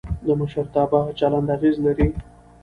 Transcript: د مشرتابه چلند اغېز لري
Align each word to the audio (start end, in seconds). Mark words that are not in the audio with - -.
د 0.25 0.27
مشرتابه 0.41 0.99
چلند 1.19 1.47
اغېز 1.55 1.75
لري 1.85 2.07